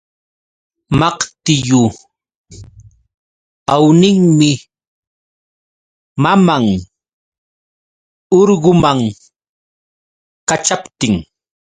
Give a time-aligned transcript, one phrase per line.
[0.99, 1.83] Maqtillu
[3.73, 4.51] awninmi
[6.23, 6.65] maman
[8.39, 8.99] urguman
[10.49, 11.15] kaćhaptin.